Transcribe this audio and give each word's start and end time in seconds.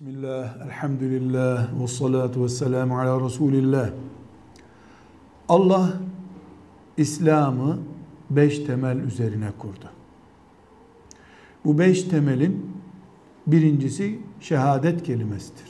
Bismillah, 0.00 0.66
elhamdülillah, 0.66 1.82
ve 1.82 1.86
salatu 1.86 2.44
ve 2.44 2.48
selamu 2.48 2.98
ala 2.98 3.24
Resulillah. 3.24 3.90
Allah 5.48 5.92
İslam'ı 6.96 7.78
beş 8.30 8.58
temel 8.58 8.98
üzerine 8.98 9.48
kurdu. 9.58 9.90
Bu 11.64 11.78
beş 11.78 12.02
temelin 12.02 12.66
birincisi 13.46 14.18
şehadet 14.40 15.02
kelimesidir. 15.02 15.66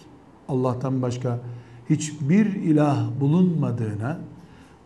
Allah'tan 0.48 1.02
başka 1.02 1.40
hiçbir 1.90 2.46
ilah 2.46 3.20
bulunmadığına, 3.20 4.18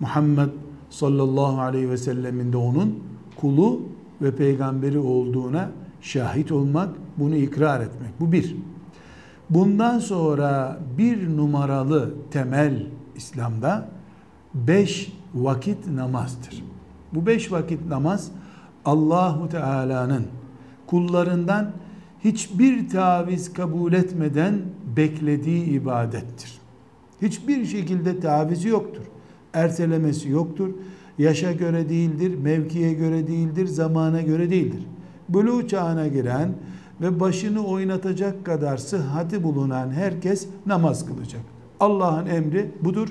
Muhammed 0.01 0.51
sallallahu 0.91 1.61
aleyhi 1.61 1.91
ve 1.91 1.97
sellemin 1.97 2.53
de 2.53 2.57
onun 2.57 2.99
kulu 3.37 3.83
ve 4.23 4.37
peygamberi 4.37 4.99
olduğuna 4.99 5.71
şahit 6.01 6.53
olmak, 6.53 6.89
bunu 7.17 7.37
ikrar 7.37 7.81
etmek. 7.81 8.21
Bu 8.21 8.33
bir. 8.33 8.57
Bundan 9.51 9.99
sonra 9.99 10.79
bir 10.99 11.37
numaralı 11.37 12.15
temel 12.31 12.87
İslam'da 13.17 13.89
beş 14.55 15.13
vakit 15.35 15.87
namazdır. 15.87 16.65
Bu 17.15 17.27
beş 17.27 17.53
vakit 17.53 17.87
namaz 17.87 18.31
Allahu 18.85 19.49
Teala'nın 19.49 20.27
kullarından 20.87 21.71
hiçbir 22.25 22.89
taviz 22.89 23.53
kabul 23.53 23.93
etmeden 23.93 24.61
beklediği 24.97 25.65
ibadettir. 25.65 26.59
Hiçbir 27.23 27.65
şekilde 27.65 28.21
tavizi 28.21 28.69
yoktur. 28.69 29.03
Ertelemesi 29.53 30.29
yoktur. 30.29 30.71
Yaşa 31.19 31.53
göre 31.53 31.89
değildir, 31.89 32.35
mevkiye 32.39 32.93
göre 32.93 33.27
değildir, 33.27 33.67
zamana 33.67 34.23
göre 34.23 34.51
değildir. 34.51 34.87
Buluğ 35.29 35.69
çağına 35.69 36.09
giren 36.09 36.55
ve 37.01 37.21
başını 37.21 37.67
oynatacak 37.67 38.45
kadar 38.45 38.77
sıhhati 38.77 39.43
bulunan 39.43 39.91
herkes 39.91 40.47
namaz 40.67 41.07
kılacak. 41.07 41.43
Allah'ın 41.81 42.27
emri 42.27 42.71
budur. 42.81 43.09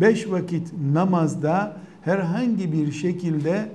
Beş 0.00 0.30
vakit 0.30 0.72
namazda 0.92 1.76
herhangi 2.02 2.72
bir 2.72 2.92
şekilde 2.92 3.68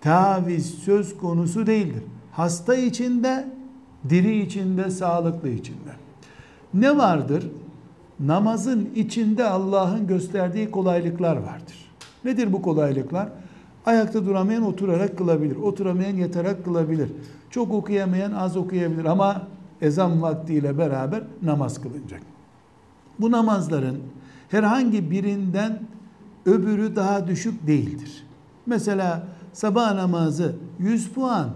taviz 0.00 0.66
söz 0.66 1.18
konusu 1.18 1.66
değildir. 1.66 2.02
Hasta 2.32 2.74
içinde, 2.74 3.48
diri 4.08 4.40
içinde, 4.40 4.90
sağlıklı 4.90 5.48
içinde. 5.48 5.90
Ne 6.74 6.96
vardır? 6.96 7.50
Namazın 8.20 8.90
içinde 8.94 9.44
Allah'ın 9.44 10.06
gösterdiği 10.06 10.70
kolaylıklar 10.70 11.36
vardır. 11.36 11.90
Nedir 12.24 12.52
bu 12.52 12.62
kolaylıklar? 12.62 13.28
Ayakta 13.86 14.26
duramayan 14.26 14.62
oturarak 14.62 15.18
kılabilir. 15.18 15.56
Oturamayan 15.56 16.16
yatarak 16.16 16.64
kılabilir. 16.64 17.08
Çok 17.50 17.72
okuyamayan 17.72 18.32
az 18.32 18.56
okuyabilir 18.56 19.04
ama 19.04 19.42
ezan 19.80 20.22
vaktiyle 20.22 20.78
beraber 20.78 21.22
namaz 21.42 21.80
kılınacak. 21.80 22.22
Bu 23.20 23.30
namazların 23.30 23.98
herhangi 24.48 25.10
birinden 25.10 25.82
öbürü 26.46 26.96
daha 26.96 27.26
düşük 27.26 27.66
değildir. 27.66 28.24
Mesela 28.66 29.26
sabah 29.52 29.94
namazı 29.94 30.56
100 30.78 31.08
puan, 31.08 31.50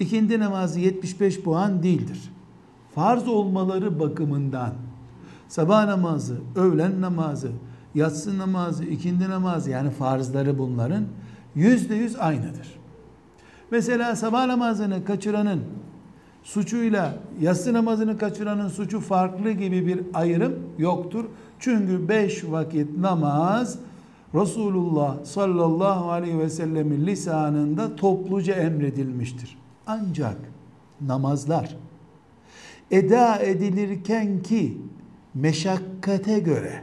ikindi 0.00 0.40
namazı 0.40 0.80
75 0.80 1.40
puan 1.40 1.82
değildir. 1.82 2.32
Farz 2.94 3.28
olmaları 3.28 4.00
bakımından 4.00 4.72
sabah 5.48 5.86
namazı, 5.86 6.36
öğlen 6.56 7.00
namazı, 7.00 7.50
yatsı 7.94 8.38
namazı, 8.38 8.84
ikindi 8.84 9.30
namazı 9.30 9.70
yani 9.70 9.90
farzları 9.90 10.58
bunların 10.58 11.04
yüzde 11.54 11.94
yüz 11.94 12.16
aynıdır. 12.16 12.81
Mesela 13.72 14.16
sabah 14.16 14.46
namazını 14.46 15.04
kaçıranın 15.04 15.60
suçuyla 16.42 17.14
yatsı 17.40 17.72
namazını 17.72 18.18
kaçıranın 18.18 18.68
suçu 18.68 19.00
farklı 19.00 19.50
gibi 19.50 19.86
bir 19.86 20.00
ayrım 20.14 20.58
yoktur. 20.78 21.24
Çünkü 21.58 22.08
beş 22.08 22.44
vakit 22.44 22.98
namaz 22.98 23.78
Resulullah 24.34 25.24
sallallahu 25.24 26.10
aleyhi 26.10 26.38
ve 26.38 26.50
sellemin 26.50 27.06
lisanında 27.06 27.96
topluca 27.96 28.54
emredilmiştir. 28.54 29.58
Ancak 29.86 30.36
namazlar 31.00 31.76
eda 32.90 33.38
edilirken 33.38 34.42
ki 34.42 34.78
meşakkate 35.34 36.38
göre 36.38 36.82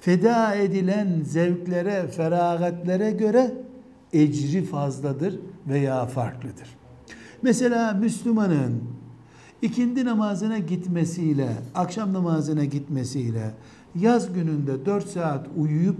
feda 0.00 0.54
edilen 0.54 1.20
zevklere, 1.24 2.08
feragatlere 2.08 3.10
göre 3.10 3.52
ecri 4.12 4.64
fazladır 4.64 5.38
veya 5.68 6.06
farklıdır. 6.06 6.76
Mesela 7.42 7.92
Müslümanın 7.92 8.82
ikindi 9.62 10.04
namazına 10.04 10.58
gitmesiyle, 10.58 11.48
akşam 11.74 12.12
namazına 12.12 12.64
gitmesiyle 12.64 13.54
yaz 13.94 14.32
gününde 14.32 14.86
4 14.86 15.08
saat 15.08 15.46
uyuyup 15.56 15.96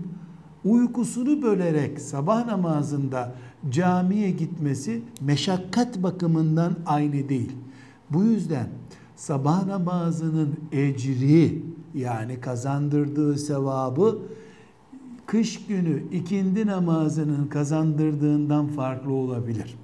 uykusunu 0.64 1.42
bölerek 1.42 2.00
sabah 2.00 2.46
namazında 2.46 3.32
camiye 3.70 4.30
gitmesi 4.30 5.02
meşakkat 5.20 6.02
bakımından 6.02 6.76
aynı 6.86 7.28
değil. 7.28 7.52
Bu 8.10 8.24
yüzden 8.24 8.68
sabah 9.16 9.66
namazının 9.66 10.54
ecri 10.72 11.62
yani 11.94 12.40
kazandırdığı 12.40 13.38
sevabı 13.38 14.18
kış 15.26 15.66
günü 15.66 16.02
ikindi 16.12 16.66
namazının 16.66 17.46
kazandırdığından 17.46 18.66
farklı 18.66 19.12
olabilir. 19.12 19.74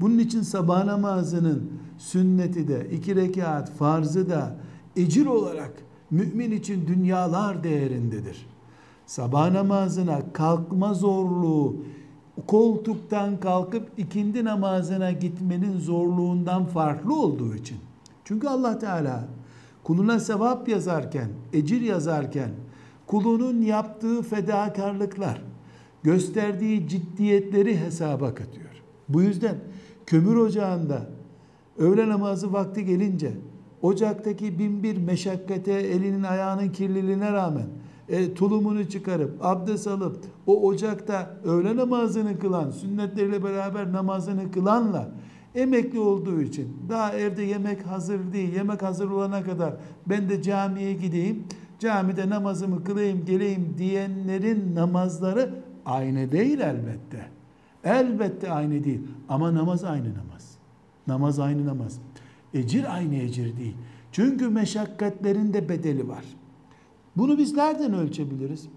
Bunun 0.00 0.18
için 0.18 0.42
sabah 0.42 0.84
namazının 0.84 1.70
sünneti 1.98 2.68
de 2.68 2.90
iki 2.92 3.16
rekat 3.16 3.70
farzı 3.70 4.30
da 4.30 4.56
ecir 4.96 5.26
olarak 5.26 5.72
mümin 6.10 6.50
için 6.50 6.86
dünyalar 6.86 7.64
değerindedir. 7.64 8.46
Sabah 9.06 9.50
namazına 9.50 10.20
kalkma 10.32 10.94
zorluğu 10.94 11.76
koltuktan 12.46 13.40
kalkıp 13.40 13.88
ikindi 13.96 14.44
namazına 14.44 15.12
gitmenin 15.12 15.78
zorluğundan 15.78 16.64
farklı 16.64 17.20
olduğu 17.20 17.54
için. 17.54 17.76
Çünkü 18.24 18.48
Allah 18.48 18.78
Teala 18.78 19.24
kuluna 19.84 20.20
sevap 20.20 20.68
yazarken, 20.68 21.28
ecir 21.52 21.80
yazarken 21.80 22.50
kulunun 23.12 23.62
yaptığı 23.62 24.22
fedakarlıklar, 24.22 25.42
gösterdiği 26.02 26.88
ciddiyetleri 26.88 27.80
hesaba 27.80 28.34
katıyor. 28.34 28.70
Bu 29.08 29.22
yüzden 29.22 29.56
kömür 30.06 30.36
ocağında 30.36 31.06
öğle 31.78 32.08
namazı 32.08 32.52
vakti 32.52 32.84
gelince 32.84 33.32
ocaktaki 33.82 34.58
bin 34.58 34.82
bir 34.82 34.96
meşakkate 34.96 35.72
elinin 35.72 36.22
ayağının 36.22 36.68
kirliliğine 36.68 37.32
rağmen 37.32 37.66
e, 38.08 38.34
tulumunu 38.34 38.88
çıkarıp 38.88 39.36
abdest 39.40 39.86
alıp 39.86 40.16
o 40.46 40.66
ocakta 40.66 41.36
öğle 41.44 41.76
namazını 41.76 42.38
kılan 42.38 42.70
sünnetleriyle 42.70 43.44
beraber 43.44 43.92
namazını 43.92 44.52
kılanla 44.52 45.10
emekli 45.54 45.98
olduğu 45.98 46.40
için 46.40 46.76
daha 46.88 47.12
evde 47.12 47.42
yemek 47.42 47.86
hazır 47.86 48.32
değil 48.32 48.54
yemek 48.54 48.82
hazır 48.82 49.10
olana 49.10 49.44
kadar 49.44 49.74
ben 50.06 50.28
de 50.28 50.42
camiye 50.42 50.92
gideyim 50.92 51.44
camide 51.82 52.30
namazımı 52.30 52.84
kılayım 52.84 53.24
geleyim 53.24 53.74
diyenlerin 53.78 54.74
namazları 54.74 55.54
aynı 55.86 56.32
değil 56.32 56.60
elbette. 56.60 57.28
Elbette 57.84 58.50
aynı 58.50 58.84
değil 58.84 59.00
ama 59.28 59.54
namaz 59.54 59.84
aynı 59.84 60.08
namaz. 60.14 60.58
Namaz 61.06 61.38
aynı 61.38 61.66
namaz. 61.66 61.98
Ecir 62.54 62.94
aynı 62.94 63.14
ecir 63.14 63.56
değil. 63.56 63.76
Çünkü 64.12 64.48
meşakkatlerin 64.48 65.52
de 65.52 65.68
bedeli 65.68 66.08
var. 66.08 66.24
Bunu 67.16 67.38
biz 67.38 67.54
nereden 67.54 67.94
ölçebiliriz? 67.94 68.68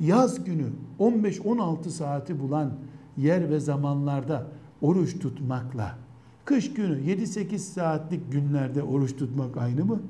Yaz 0.00 0.44
günü 0.44 0.66
15-16 1.00 1.88
saati 1.88 2.40
bulan 2.40 2.72
yer 3.16 3.50
ve 3.50 3.60
zamanlarda 3.60 4.46
oruç 4.82 5.18
tutmakla 5.18 5.98
kış 6.44 6.74
günü 6.74 7.00
7-8 7.00 7.58
saatlik 7.58 8.32
günlerde 8.32 8.82
oruç 8.82 9.16
tutmak 9.16 9.56
aynı 9.56 9.84
mı? 9.84 10.00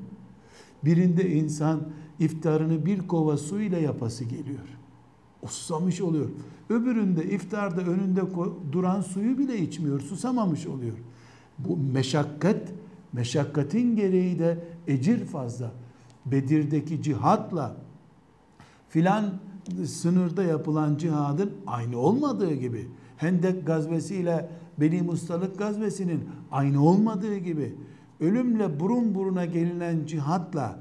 Birinde 0.84 1.30
insan 1.30 1.80
iftarını 2.18 2.86
bir 2.86 2.98
kova 2.98 3.36
su 3.36 3.60
ile 3.60 3.80
yapası 3.80 4.24
geliyor. 4.24 4.78
Susamış 5.46 6.00
oluyor. 6.00 6.28
Öbüründe 6.70 7.24
iftarda 7.24 7.80
önünde 7.80 8.20
duran 8.72 9.00
suyu 9.00 9.38
bile 9.38 9.58
içmiyor. 9.58 10.00
Susamamış 10.00 10.66
oluyor. 10.66 10.96
Bu 11.58 11.76
meşakkat, 11.76 12.72
meşakkatin 13.12 13.96
gereği 13.96 14.38
de 14.38 14.64
ecir 14.86 15.24
fazla. 15.24 15.72
Bedir'deki 16.26 17.02
cihatla 17.02 17.76
filan 18.88 19.34
sınırda 19.86 20.42
yapılan 20.42 20.96
cihadın 20.96 21.52
aynı 21.66 21.98
olmadığı 21.98 22.54
gibi 22.54 22.88
Hendek 23.16 23.66
gazvesiyle 23.66 24.50
Beni 24.78 25.02
Mustalık 25.02 25.58
gazvesinin 25.58 26.28
aynı 26.50 26.84
olmadığı 26.84 27.36
gibi 27.36 27.74
ölümle 28.22 28.80
burun 28.80 29.14
buruna 29.14 29.44
gelinen 29.44 30.06
cihatla 30.06 30.78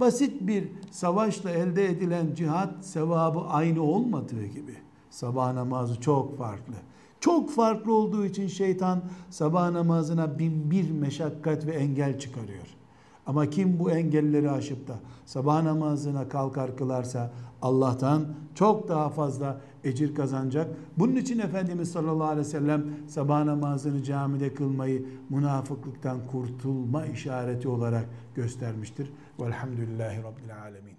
basit 0.00 0.46
bir 0.46 0.68
savaşla 0.90 1.50
elde 1.50 1.86
edilen 1.86 2.34
cihat 2.34 2.84
sevabı 2.84 3.40
aynı 3.40 3.82
olmadığı 3.82 4.44
gibi 4.46 4.74
sabah 5.10 5.52
namazı 5.52 6.00
çok 6.00 6.38
farklı. 6.38 6.74
Çok 7.20 7.50
farklı 7.50 7.92
olduğu 7.92 8.26
için 8.26 8.46
şeytan 8.46 9.02
sabah 9.30 9.70
namazına 9.70 10.38
bin 10.38 10.70
bir 10.70 10.90
meşakkat 10.90 11.66
ve 11.66 11.72
engel 11.72 12.18
çıkarıyor. 12.18 12.66
Ama 13.28 13.50
kim 13.50 13.78
bu 13.78 13.90
engelleri 13.90 14.50
aşıp 14.50 14.88
da 14.88 14.94
sabah 15.26 15.62
namazına 15.62 16.28
kalkar 16.28 16.76
kılarsa 16.76 17.30
Allah'tan 17.62 18.26
çok 18.54 18.88
daha 18.88 19.08
fazla 19.08 19.60
ecir 19.84 20.14
kazanacak. 20.14 20.76
Bunun 20.98 21.16
için 21.16 21.38
Efendimiz 21.38 21.92
sallallahu 21.92 22.28
aleyhi 22.28 22.46
ve 22.46 22.50
sellem 22.50 22.84
sabah 23.08 23.44
namazını 23.44 24.02
camide 24.02 24.54
kılmayı 24.54 25.06
münafıklıktan 25.30 26.26
kurtulma 26.26 27.06
işareti 27.06 27.68
olarak 27.68 28.08
göstermiştir. 28.34 29.12
Velhamdülillahi 29.40 30.18
Rabbil 30.18 30.62
alemin. 30.62 30.97